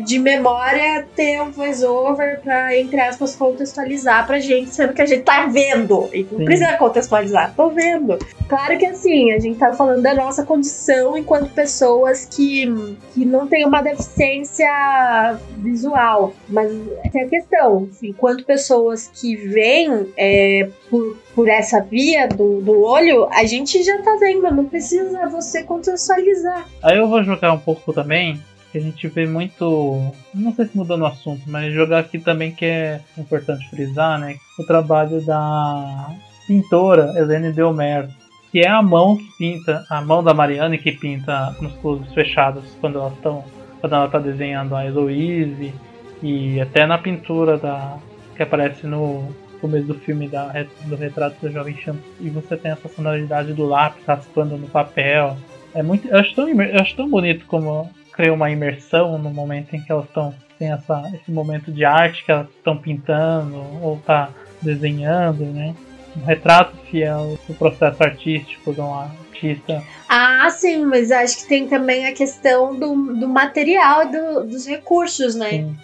[0.00, 5.22] de memória ter um voice-over pra, entre aspas, contextualizar pra gente, sendo que a gente
[5.22, 6.08] tá vendo.
[6.12, 6.44] E não Sim.
[6.44, 8.18] precisa contextualizar, tô vendo.
[8.48, 12.66] Claro que assim, a gente tá falando da nossa condição enquanto pessoas que,
[13.14, 16.34] que não tem uma deficiência visual.
[16.48, 16.70] Mas
[17.04, 17.88] essa é a questão.
[18.02, 24.00] Enquanto pessoas que veem é, por, por essa via do, do olho, a gente já
[24.02, 26.68] tá vendo, não precisa você contextualizar.
[26.82, 28.40] Aí eu vou jogar um pouco também,
[28.74, 30.12] que a gente vê muito.
[30.34, 34.34] Não sei se mudando o assunto, mas jogar aqui também que é importante frisar, né?
[34.58, 36.10] O trabalho da
[36.48, 38.08] pintora Helene Delmer,
[38.50, 42.64] que é a mão que pinta, a mão da Mariane que pinta nos closes fechados
[42.80, 43.44] quando elas estão.
[43.80, 45.72] Quando ela está desenhando a Heloise
[46.20, 47.98] e até na pintura da.
[48.34, 49.28] que aparece no
[49.60, 50.52] começo do filme da,
[50.86, 51.98] do retrato do jovem Champ.
[52.18, 55.36] E você tem essa sonoridade do lápis raspando no papel.
[55.72, 56.08] É muito.
[56.08, 59.90] Eu acho tão, eu acho tão bonito como cria uma imersão no momento em que
[59.90, 60.34] elas estão.
[60.58, 64.30] Tem essa, esse momento de arte que elas estão pintando ou tá
[64.62, 65.74] desenhando, né?
[66.16, 69.82] Um retrato fiel do processo artístico de um artista.
[70.08, 74.64] Ah, sim, mas acho que tem também a questão do, do material e do- dos
[74.64, 75.48] recursos, né?
[75.48, 75.76] Assim,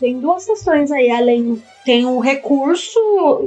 [0.00, 2.98] Tem duas questões aí, além tem o recurso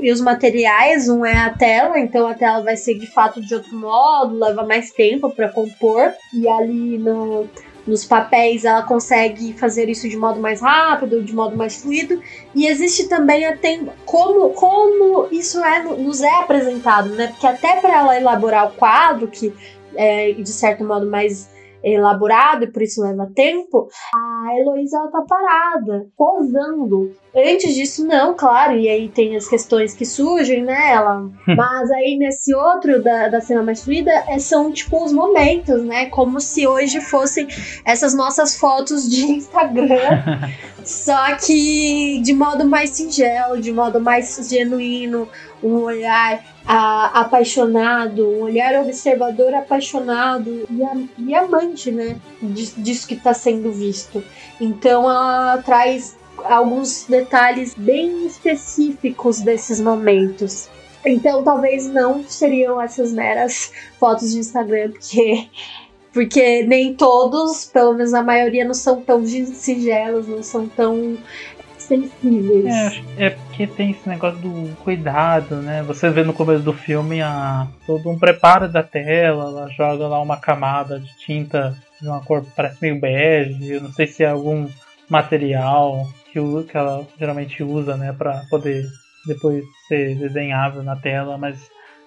[0.01, 3.53] e os materiais, um é a tela, então a tela vai ser de fato de
[3.53, 7.49] outro modo, leva mais tempo para compor, e ali no,
[7.87, 12.21] nos papéis ela consegue fazer isso de modo mais rápido, de modo mais fluido,
[12.53, 17.27] e existe também até como, como isso é, nos é apresentado, né?
[17.27, 19.53] Porque até para ela elaborar o quadro, que
[19.95, 21.49] é de certo modo mais
[21.83, 27.15] elaborado e por isso leva tempo, a Heloísa ela tá parada, posando.
[27.35, 31.29] Antes disso, não, claro, e aí tem as questões que surgem nela.
[31.47, 36.07] Mas aí nesse outro da, da cena mais fluida, é, são tipo os momentos, né?
[36.07, 37.47] Como se hoje fossem
[37.85, 39.97] essas nossas fotos de Instagram.
[40.83, 45.27] Só que de modo mais singelo, de modo mais genuíno,
[45.61, 52.17] um olhar apaixonado, um olhar observador apaixonado e, am- e amante, né?
[52.41, 54.23] Dis- Disso que está sendo visto.
[54.59, 60.69] Então ela traz alguns detalhes bem específicos desses momentos.
[61.05, 65.47] Então talvez não seriam essas meras fotos de Instagram, porque
[66.13, 71.15] porque nem todos, pelo menos a maioria, não são tão singelos, não são tão
[71.87, 72.65] sensíveis.
[73.17, 75.83] É, é porque tem esse negócio do cuidado, né?
[75.83, 80.21] Você vê no começo do filme a, todo um preparo da tela, ela joga lá
[80.21, 84.29] uma camada de tinta de uma cor parece meio bege, eu não sei se é
[84.29, 84.67] algum
[85.09, 88.85] material que, que ela geralmente usa, né, para poder
[89.25, 91.57] depois ser desenhável na tela, mas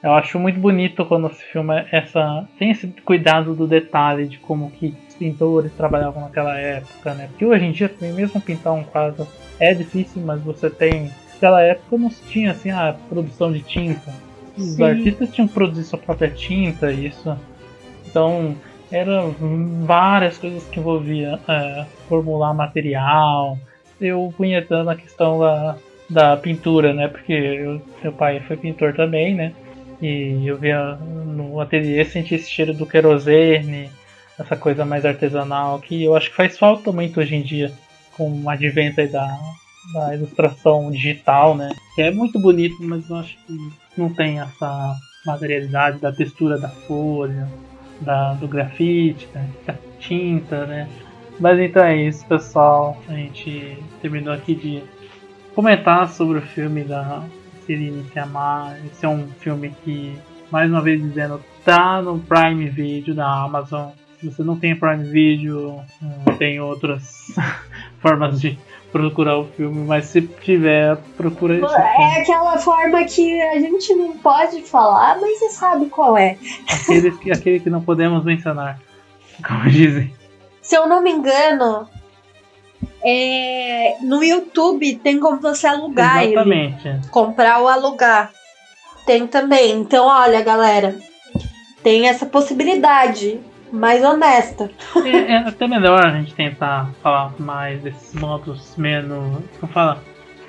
[0.03, 4.70] eu acho muito bonito quando se filma essa tem esse cuidado do detalhe de como
[4.70, 7.29] que pintores trabalhavam naquela época, né?
[7.29, 9.29] Porque hoje em dia também mesmo pintar um quadro
[9.61, 14.11] é difícil, mas você tem naquela época não se tinha assim a produção de tinta.
[14.57, 14.83] Os Sim.
[14.83, 17.37] artistas tinham que produzir sua própria tinta, isso.
[18.07, 18.57] Então
[18.91, 19.35] eram
[19.85, 23.59] várias coisas que envolvia é, formular material,
[24.01, 25.77] eu punhetando a questão da,
[26.09, 27.09] da pintura, né?
[27.09, 29.53] Porque eu, meu pai foi pintor também, né?
[30.01, 33.91] E eu via no ateliê sentir esse cheiro do querosene,
[34.41, 37.72] essa coisa mais artesanal que eu acho que faz falta muito hoje em dia
[38.16, 39.38] com o advento aí da,
[39.93, 41.70] da ilustração digital, né?
[41.95, 46.68] Que é muito bonito, mas eu acho que não tem essa materialidade da textura da
[46.68, 47.49] folha,
[48.01, 50.88] da, do grafite, da, da tinta, né?
[51.38, 52.99] Mas então é isso, pessoal.
[53.09, 54.82] A gente terminou aqui de
[55.55, 57.22] comentar sobre o filme da
[57.66, 58.76] Celine Sciamma.
[58.86, 60.18] Esse é um filme que,
[60.51, 63.91] mais uma vez dizendo, tá no Prime Video da Amazon.
[64.21, 65.83] Se você não tem Prime Video,
[66.39, 67.27] tem outras
[68.01, 68.59] formas de
[68.93, 71.75] procurar o filme, mas se tiver, procura filme.
[71.75, 76.37] É aquela forma que a gente não pode falar, mas você sabe qual é.
[76.71, 78.79] Aquele que, aquele que não podemos mencionar,
[79.47, 80.12] como dizem.
[80.61, 81.89] Se eu não me engano,
[83.03, 86.35] é, no YouTube tem como você alugar ele.
[86.35, 87.09] Exatamente.
[87.09, 88.31] Comprar ou alugar.
[89.07, 89.81] Tem também.
[89.81, 90.99] Então, olha, galera,
[91.83, 93.41] tem essa possibilidade
[93.73, 94.71] mais honesta.
[95.05, 99.43] É, é até melhor a gente tentar falar mais desses modos menos.
[99.59, 100.03] Como fala?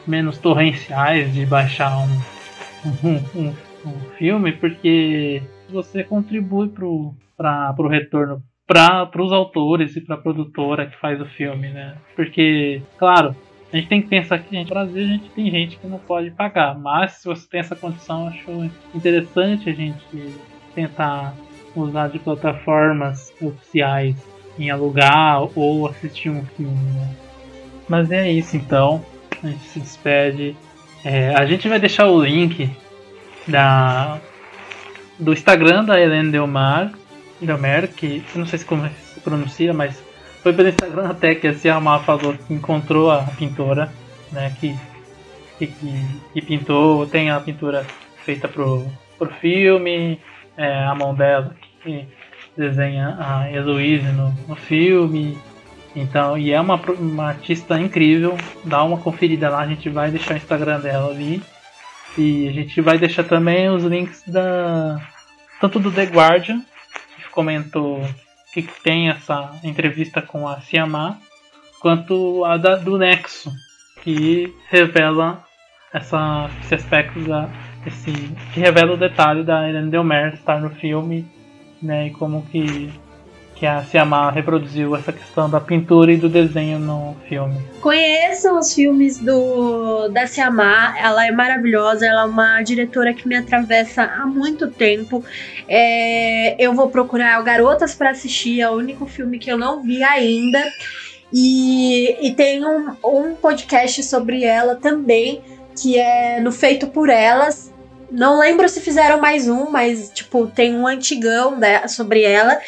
[0.08, 3.56] Menos torrenciais de baixar um, um, um,
[3.86, 10.20] um filme, porque você contribui pro, pra, pro retorno para os autores e para a
[10.20, 11.96] produtora que faz o filme, né?
[12.16, 13.36] Porque, claro,
[13.72, 16.32] a gente tem que pensar que no Brasil a gente tem gente que não pode
[16.32, 20.36] pagar, mas se você tem essa condição, acho interessante a gente
[20.74, 21.34] tentar
[21.76, 24.16] usar de plataformas oficiais
[24.58, 26.76] em alugar ou assistir um filme.
[26.76, 27.16] Né?
[27.88, 29.04] Mas é isso então,
[29.44, 30.56] a gente se despede.
[31.04, 32.70] É, a gente vai deixar o link
[33.48, 34.20] da
[35.18, 36.92] do Instagram da Helena Delmar
[37.46, 40.02] Delmer, que eu não sei se como se pronuncia, mas
[40.42, 43.92] foi pelo Instagram até que a Ciamá falou que encontrou a pintora,
[44.32, 44.76] né, que,
[45.58, 45.68] que,
[46.34, 47.86] que pintou, tem a pintura
[48.24, 48.86] feita pro,
[49.18, 50.20] pro filme,
[50.58, 52.08] é, a mão dela que
[52.58, 55.38] desenha a Heloise no, no filme,
[55.96, 60.36] então, e é uma, uma artista incrível, dá uma conferida lá, a gente vai deixar
[60.36, 61.42] o Instagram dela ali,
[62.18, 65.02] e a gente vai deixar também os links da
[65.60, 66.64] tanto do The Guardian
[67.32, 68.02] comentou
[68.54, 71.18] que tem essa entrevista com a Siamá,
[71.80, 73.52] quanto a da, do Nexo,
[74.04, 75.44] que revela
[75.94, 77.50] essa, esse aspecto da,
[77.90, 78.12] esse,
[78.54, 81.26] que revela o detalhe da Irene Delmer estar no filme,
[81.82, 82.92] né, e como que
[83.62, 87.62] que a Siamá reproduziu essa questão da pintura e do desenho no filme.
[87.80, 93.36] Conheçam os filmes do da Siamá, ela é maravilhosa, ela é uma diretora que me
[93.36, 95.24] atravessa há muito tempo.
[95.68, 100.02] É, eu vou procurar Garotas para assistir, é o único filme que eu não vi
[100.02, 100.60] ainda.
[101.32, 105.40] E, e tem um, um podcast sobre ela também,
[105.80, 107.71] que é no Feito por Elas,
[108.12, 111.58] não lembro se fizeram mais um, mas, tipo, tem um antigão
[111.88, 112.60] sobre ela.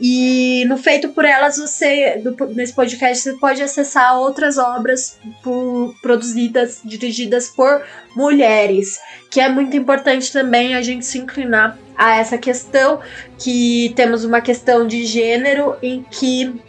[0.00, 5.94] E no Feito por Elas, você, do, nesse podcast, você pode acessar outras obras por,
[6.00, 7.82] produzidas, dirigidas por
[8.14, 9.00] mulheres.
[9.28, 13.00] Que é muito importante também a gente se inclinar a essa questão,
[13.38, 16.62] que temos uma questão de gênero em que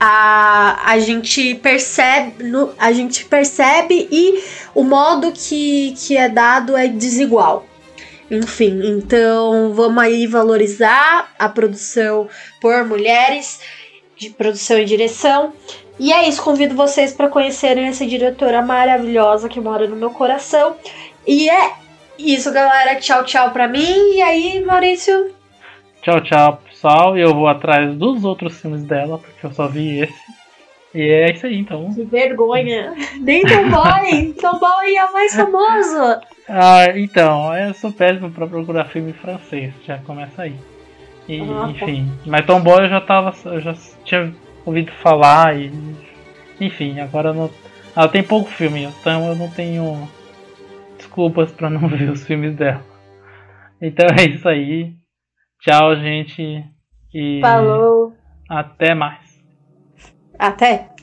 [0.00, 4.42] a, a gente percebe no, a gente percebe e
[4.74, 7.66] o modo que, que é dado é desigual.
[8.30, 12.28] Enfim, então vamos aí valorizar a produção
[12.60, 13.60] por mulheres,
[14.16, 15.52] de produção e direção.
[15.98, 20.76] E é isso, convido vocês para conhecerem essa diretora maravilhosa que mora no meu coração.
[21.26, 21.72] E é
[22.18, 22.96] isso, galera.
[22.96, 24.14] Tchau, tchau pra mim.
[24.14, 25.34] E aí, Maurício?
[26.02, 27.18] Tchau, tchau, pessoal.
[27.18, 30.38] E eu vou atrás dos outros filmes dela, porque eu só vi esse.
[30.94, 31.92] E é isso aí, então.
[31.92, 32.94] Que vergonha.
[33.20, 34.32] Nem Tomboy.
[34.40, 36.20] Tomboy é o mais famoso.
[36.48, 39.74] Ah, então, eu sou péssimo pra procurar filme francês.
[39.84, 40.54] Já começa aí.
[41.28, 42.10] E, ah, enfim.
[42.24, 43.34] Mas Tomboy eu já tava.
[43.44, 43.74] Eu já
[44.04, 44.32] tinha
[44.64, 45.70] ouvido falar e.
[46.58, 47.50] Enfim, agora não.
[47.94, 50.08] Ela tem pouco filme, então eu não tenho
[50.96, 52.82] desculpas para não ver os filmes dela.
[53.80, 54.97] Então é isso aí.
[55.60, 56.64] Tchau, gente.
[57.14, 58.12] E Falou.
[58.48, 59.42] Até mais.
[60.38, 60.97] Até.